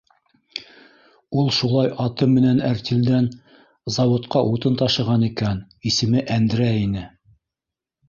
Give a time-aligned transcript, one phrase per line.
[1.41, 3.29] Ул шулай аты менән әртилдән
[3.99, 7.09] заводҡа утын ташыған икән, исеме Әндрәй ине.